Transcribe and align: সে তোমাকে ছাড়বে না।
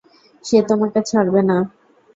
সে 0.45 0.57
তোমাকে 0.69 0.99
ছাড়বে 1.09 1.41
না। 1.49 1.57